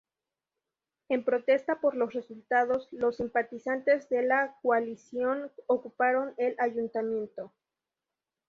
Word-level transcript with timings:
En 1.09 1.23
protesta 1.23 1.79
por 1.79 1.95
los 1.95 2.13
resultados, 2.15 2.87
los 2.89 3.17
simpatizantes 3.17 4.09
de 4.09 4.23
la 4.23 4.57
Coalición 4.63 5.51
ocuparon 5.67 6.33
el 6.37 6.55
Ayuntamiento. 6.57 7.51